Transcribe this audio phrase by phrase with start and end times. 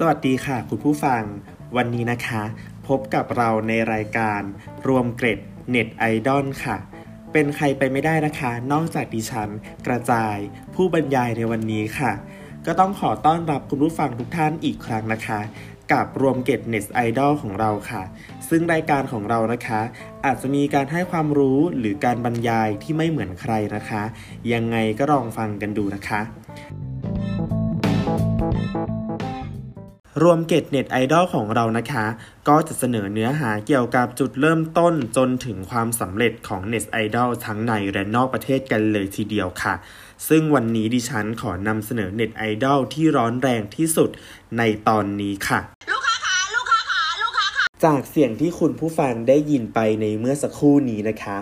[0.00, 1.22] สวัสดีค่ะ คุณผู้ฟัง
[1.76, 2.42] วันนี้นะคะ
[2.88, 4.40] พบกับเราในรายการ
[4.88, 5.38] รวมเกร็ด
[5.70, 6.76] เน็ตไอดอลค่ะ
[7.32, 9.48] เป็นใครไปไม่ได้นะคะ นอกจากดิฉัน
[9.86, 10.36] กระจาย
[10.74, 12.12] ผู้บรรยายในวันนี้ค่ะ
[12.66, 15.40] ก็ต้องขอต้อนรับคุณผู้ฟังทุกท่านอีกครั้งนะคะ
[15.92, 18.02] กับรวมเกตเน็ตไอดอลของเราค่ะ
[18.48, 19.80] ซึ่งรายการของเรานะคะ
[20.24, 24.02] อาจจะมีการให้ความรู้หรือการบรรยายที่ไม่เหมือนใครนะคะ
[24.52, 26.20] ยังไงก็ลองฟังกันดูนะคะ
[30.22, 32.06] รวมเกร็ดเน็ตไอดอลของเรานะคะ
[32.48, 39.74] ก็จะเสนอเนื้อหาเกี่ยวกับจุดเริ่มต้นจนถึงความสำเร็จของเน็ตไอดอลทั้งในและนอกประเทศกันเลยทีเดียวค่ะ
[40.28, 44.10] ซึ่งวันนี้ดิฉันขอนำเสนอเน็ตไอดอลที่ร้อนแรงที่สุด
[44.58, 45.60] ในตอนนี้ค่ะ
[45.90, 51.36] ลูกค้าขาลูกค้าขาลูกค้าขาจากเสียงที่คุณผู้ฟังได้ยินไปในเมื่อสักครู่นี้นะคะ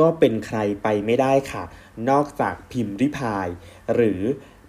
[0.00, 1.64] ก็เป็นใครไปไม่ได้ค่ะ
[2.10, 3.48] นอกจากพิมรี่พาย
[3.94, 4.20] หรือ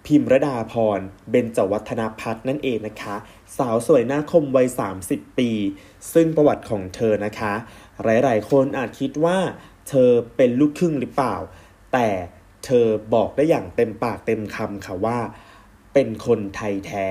[0.05, 3.15] พิมรดาพรเบญจวัฒนพัฒน์นั่นเองนะคะ
[3.57, 4.67] สาวสวยหน้าคมวัย
[5.03, 5.51] 30 ปี
[6.13, 7.53] ซึ่งประวัติของเธอนะคะ
[8.03, 9.37] หลาย ๆ คนอาจคิดว่า
[9.89, 11.35] เธอเป็นลูกครึ่งหรือเปล่า
[11.93, 12.09] แต่
[12.65, 15.19] เธอบอกได้อย่างเต็มปากเต็มคำค่ะว่า
[15.93, 17.07] เป็นคนไทยแท้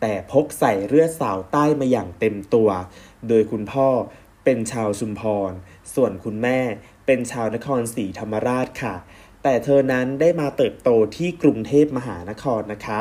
[0.00, 2.68] แต่พกใส่เลือดสาวใต้มาอย่างเต็มตัว
[3.28, 3.88] โดยคุณพ่อ
[4.44, 5.52] เป็นชาวชุมพร
[5.94, 6.58] ส่วนคุณแม่
[7.06, 8.94] เป็นชาวนครศรีธรรมราชค่ะ
[9.42, 13.00] แต่เธอนั้นได้มาเติบโตที่กรุงเทพมหานครนะคะ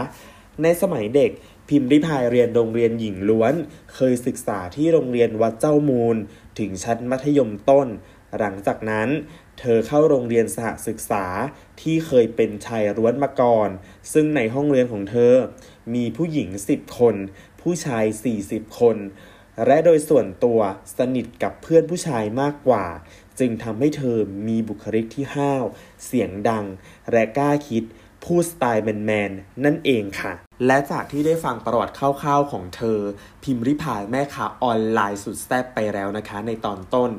[0.64, 1.31] ในสมัยเด็ก
[1.69, 3.53] พิมพ์ริพายเรียนโรงเรียนหญิงล้วน
[3.94, 6.17] เคยศึกษาที่โรงเรียนวัดเจ้ามูล
[6.59, 7.88] ถึงชั้นมัธยมต้น
[8.38, 9.09] หลังจากนั้น
[9.59, 11.25] เธอเข้าโรงเรียนสหศึกษา
[11.81, 13.69] ที่เคยเป็นชายล้วนมาก่อน
[14.13, 15.33] ซึ่งในห้องเรียนของเธอ
[15.93, 17.16] มีผู้หญิง 10 คน
[17.61, 18.05] ผู้ชาย
[18.41, 18.97] 40 คน
[19.66, 20.59] และโดยส่วนตัว
[20.97, 22.86] สนิทกับเพื่อนผู้ชายมากกว่า
[23.39, 25.63] จึงทำให้เธอมีบุคลิกที่ห้าว
[26.05, 26.65] เสียงดัง
[27.11, 27.83] และกล้าคิด
[28.25, 30.33] ผู้สไตล์แมนๆนั่นเองค่ะ
[30.65, 32.99] และจากที่ได้ฟังประวัติคร่าวๆของเธอ
[33.43, 37.09] พิมพ์ริพายแม่ค้าออนไลน์สุดแซ่บไปแล้วนะคะ ในตอนต้น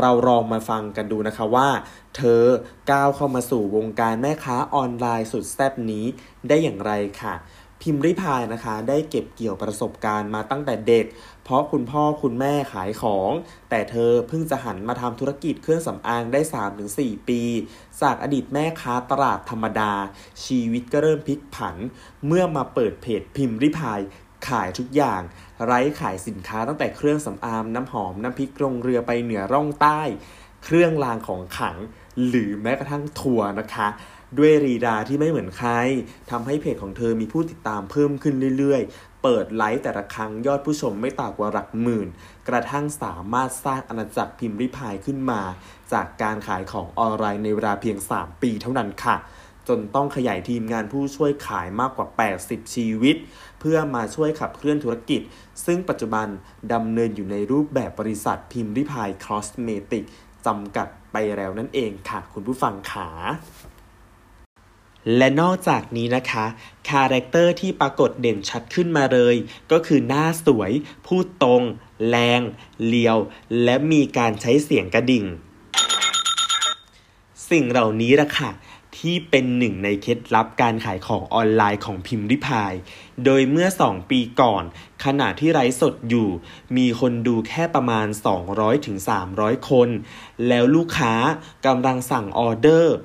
[0.00, 1.68] เราลองมาฟังกันดูนะคะว่า
[2.16, 2.42] เธอ
[2.90, 6.04] ก้าวเข้ามาสู่วงการแม่ค้าออนไลน์สุดแซ่บนี้
[6.48, 7.34] ได้อย่างไรค่ะ
[7.82, 11.06] พิมพ์ริพายนะคะ ได้เก็บเกี่ยวประสบการณ์มาตั้งแต่เด็ก
[11.44, 13.30] เพราะคุณพ่อคุณแม่ขายของ
[13.70, 16.40] แต่เธอเพิ่งจะหันมาทำธุรกิจเครื่องสำอางได้
[16.84, 17.42] 3-4 ปี
[18.02, 19.92] จากอดีตแม่ค้าตลาดธรรมดา
[20.44, 21.76] ชีวิตก็เริ่มพลิกผัน
[22.26, 24.00] เมื่อมาเปิดเพจพิมพ์ริพาย
[24.48, 25.20] ขายทุกอย่าง
[25.66, 30.00] ไร้ขายสินค้าตั้งแต่เครื่องสำอางน้ำหอมน้ำพริกลงเรือไปเหนือร่องใต้
[30.64, 31.76] เครื่องรางของขลัง
[32.28, 33.88] หรือแม้กระทั่งทัวร์นะคะ
[34.38, 35.70] ด้วยลีลาที่ไม่เหมือนใคร
[36.30, 42.08] ทำให้เพจของเธอมีผู้ติดตามเพิ่มขึ้นเรื่อยๆ เปิดไลฟ์แต่ละครั้งยอดผู้ชมไม่ต่ำกว่าหลักหมื่น
[42.48, 45.40] กระทั่งสามารถสร้างอาณาจักรพิมรี่พายขึ้นมา
[45.92, 49.16] จากการขายของออนไลน์ในเวลาเพียง 3 ปีเท่านั้นค่ะ
[49.68, 52.06] จนต้องขยายทีมงานผู้ช่วยขายมากกว่า
[52.40, 53.16] 80 ชีวิต
[53.60, 55.20] เพื่อมาช่วยขับเคลื่อนธุรกิจ
[55.64, 56.26] ซึ่งปัจจุบัน
[56.72, 60.04] ดำเนินอยู่ในรูปแบบบริษัทพิมรี่พายคอสเมติก
[60.46, 63.08] จำกัดไปแล้วนั่นเองค่ะ คุณผู้ฟังขา
[65.16, 66.44] และนอกจากนี้นะคะ
[66.88, 69.36] character ที่ปรากฏเด่นชัดขึ้นมาเลย
[69.72, 70.72] ก็คือหน้าสวย
[71.06, 71.62] พูดตรง
[72.08, 72.40] แรง
[72.86, 73.18] เร็ว
[73.64, 75.24] และมีการใช้เสียงกระดิ่ง
[77.50, 78.50] สิ่งเหล่านี้ละค่ะ
[78.98, 82.72] ที่เป็นหนึ่งในเคล็ดลับการขายของออนไลน์ของพิมรี่พาย
[83.24, 84.62] โดยเมื่อ 2 ปีก่อน
[85.04, 86.28] ขณะที่ไลฟ์สดอยู่
[86.76, 88.06] มีคนดูแค่ประมาณ
[88.88, 89.88] 200-300 คน
[90.48, 91.14] แล้วลูกค้า
[91.66, 92.96] กำลังสั่งออเดอร์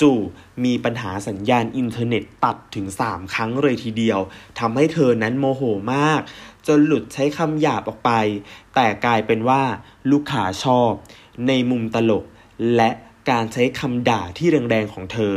[0.00, 4.20] จู่ๆมีปัญหาสัญญาณอินเทอร์เน็ตตัดถึง 3 ครั้งเลยทีเดียว
[4.58, 5.62] ทำให้เธอนั้นโมโห
[5.94, 6.20] มาก
[6.66, 8.10] จนหลุดใช้คำหยาบออกไป
[8.74, 9.62] แต่กลายเป็นว่า
[10.10, 10.92] ลูกค้าชอบ
[11.46, 12.24] ในมุมตลก
[12.76, 12.90] และ
[13.30, 15.34] การใช้คำด่าที่แรงๆของเธอ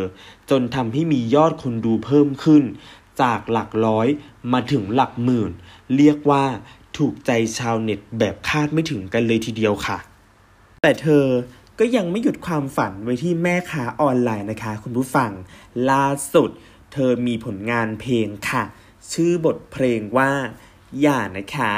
[0.49, 2.63] จนทำให้มียอดคนดูเพิ่มขึ้น
[3.21, 4.07] จากหลักร้อย
[4.53, 5.51] มาถึงหลักหมื่น
[5.95, 6.45] เรียกว่า
[6.97, 9.97] ถูกใจชาวเน็ตแบบคาดไม่ถึงกันเลยทีเดียวค่ะ
[10.81, 11.23] แต่เธอ
[11.79, 15.31] ก็ยังไม่หยุดความฝันไว้ที่แม่ค้าออนไลน์นะคะ คุณผู้ฟัง
[15.91, 16.49] ล่าสุด
[16.93, 18.63] เธอมีผลงานเพลงค่ะ
[19.11, 20.31] ชื่อบทเพลงว่า
[21.01, 21.73] อย่านะคะ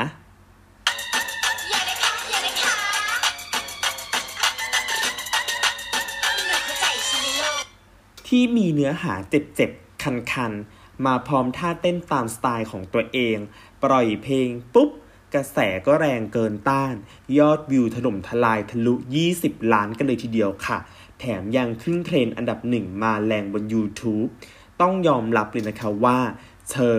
[8.27, 13.37] ที่มีเนื้อหาเจ็บๆ คันๆ มาพร้อมท่าเต้นตามสไตล์ของตัวเอง
[13.83, 14.89] ปล่อยเพลงปุ๊บ
[15.35, 16.93] กระแสก็แรงเกินต้าน
[17.37, 18.93] ยอดวิวถล่มทลายทะลุ
[19.33, 20.77] 20 ล้านกันเลยทีเดียวค่ะ
[21.19, 24.29] แถมยังขึ้นเทรนด์อันดับหนึ่งมาแรงบน YouTube
[24.81, 26.19] ต้องยอมรับเลยนะคะว่า
[26.71, 26.97] เธอ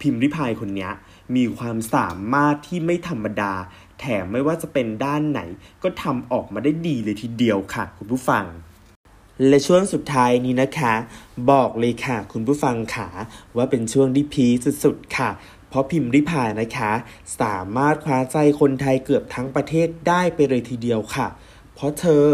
[0.00, 0.90] พิมพ์ริพายคนนี้
[1.36, 3.52] มีความสามารถที่ไม่ธรรมดา
[4.00, 5.40] แถมไม่ว่าจะเป็นด้านไหน
[5.82, 8.44] ก็ทำออกมาได้ดีเลยทีเดียวค่ะ คุณผู้ฟัง
[9.48, 10.94] และช่วงสุดท้ายนี้นะคะ
[11.50, 13.08] บอกเลยค่ะ คุณผู้ฟังขา
[13.56, 14.46] ว่าเป็นช่วงที่พี
[14.84, 15.30] สุดๆค่ะ
[15.70, 16.92] เพราะพิมพ์ริพายนะคะ
[17.40, 21.28] สามารถคว้าใจคนไทยเกือบทั้งประเทศได้ไปเลยทีเดียวค่ะ
[21.74, 22.24] เพราะเธอ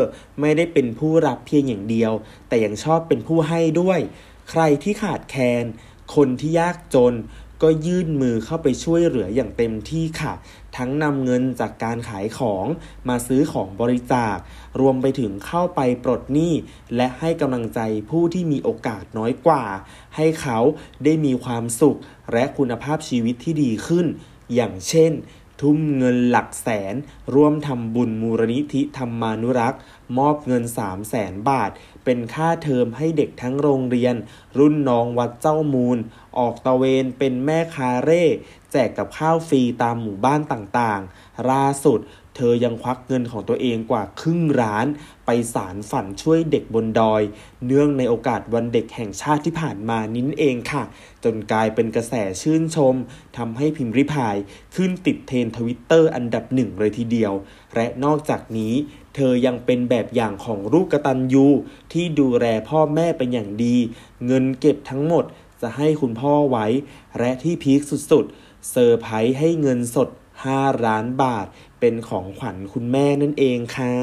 [0.41, 2.13] ไม่ได้เป็นผู้รับเพียงอย่างเดียว
[2.49, 4.01] แต่ยังชอบเป็นผู้ให้ด้วย
[4.51, 5.65] ใครที่ขาดแคลน
[6.15, 7.15] คนที่ยากจน
[7.63, 10.35] ก็ยื่นมือเข้าไปช่วยเหลืออย่างเต็มที่ค่ะ
[10.77, 12.67] ทั้งนำเงินจากการขายของ
[13.09, 14.37] มาซื้อของบริจาค
[14.81, 16.53] รวมไปถึงเข้าไปปลดหนี้
[16.97, 17.81] และให้กำลังใจ
[18.11, 19.65] ผู้ที่มีโอกาสน้อยกว่า
[20.17, 20.59] ให้เขา
[21.05, 21.99] ได้มีความสุข
[22.33, 24.07] และคุณภาพชีวิตที่ดีขึ้น
[24.55, 25.13] อย่างเช่น
[25.61, 26.95] ทุ่มเงินหลักแสน
[27.35, 29.81] ร่วมทำบุญมูลนิธิธรรมานุรักษ์
[30.19, 31.71] มอบเงิน 3 0 0แสนบาท
[32.05, 34.15] เป็นค่าเทอมให้เด็กทั้งโรงเรียน
[34.59, 35.99] รุ่นน้องวัดเจ้ามูล
[36.39, 38.25] ออกตระเวนเป็นแม่ค้าเร่
[38.73, 42.01] แจกกับข้าวฟรีตามหมู่บ้านต่างๆล่าสุด
[42.37, 44.87] เธอยังควักเงินของตัวเองกว่าครึ่งล้าน
[45.27, 47.23] ไปสานฝันช่วยเด็กบนดอย
[47.67, 50.83] เนื่องในโอกาสวันเด็กแห่งชาติที่ผ่านมานี้เองค่ะ
[51.25, 52.95] จนกลายเป็นกระแสชื่นชม
[53.37, 54.37] ทำให้พิมรี่พาย
[54.75, 57.33] ขึ้นติดเทรนด์ทวิตเตอร์อันดับหนึ่งเลยทีเดียว
[57.75, 58.75] และนอกจากนี้
[59.15, 61.47] เธอยังเป็นแบบอย่างของลูกกตัญญู
[61.93, 63.77] ที่ดูแลพ่อแม่เป็นอย่างดี
[64.27, 65.25] เงินเก็บทั้งหมด
[65.63, 66.67] จะให้คุณพ่อไว้
[67.19, 70.09] และที่พีคสุดๆเซอร์ไพรส์ให้เงินสด
[70.45, 71.47] 5 ล้านบาท
[71.81, 73.95] เป็นของขวัญคุณแม่นั่นเองค่ะ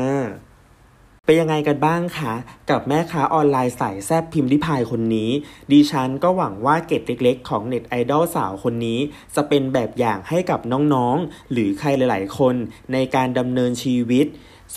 [1.27, 2.33] เป็นยังไงกันบ้างคะ
[2.69, 5.29] กับแม่ค้าออนไลน์สายแซบพิมรี่พายคนนี้
[5.71, 8.99] ดิฉันก็หวังว่าเกร็ดเล็กๆ ของเน็ตไอดอลสาวคนนี้
[9.35, 10.59] จะเป็นแบบอย่างให้กับ
[10.93, 12.55] น้องๆ หรือใครหลายๆ คน
[12.93, 14.25] ในการดำเนินชีวิต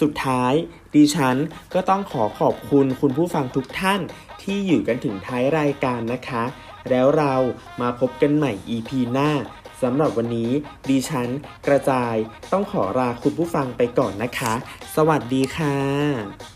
[0.01, 0.53] สุดท้าย
[0.95, 1.37] ดิฉัน
[1.75, 4.01] ก็ต้องขอขอบคุณคุณผู้ฟังทุกท่าน
[4.43, 6.45] ที่อยู่กันถึงท้ายรายการนะคะ
[6.91, 7.35] แล้วเรา
[7.81, 9.31] มาพบกันใหม่ EP หน้า
[9.83, 10.51] สำหรับวันนี้
[10.89, 11.29] ดิฉัน
[11.67, 12.15] กระจาย
[12.53, 14.55] ต้องขอลาคุณผู้ฟังไปก่อนนะคะ
[14.97, 16.56] สวัสดีค่ะ